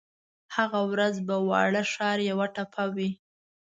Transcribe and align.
هغه 0.55 0.79
ورځ 0.91 1.15
به 1.27 1.35
واړه 1.49 1.83
ښار 1.93 2.19
یوه 2.29 2.45
ټپه 2.55 2.83
وي 2.95 3.09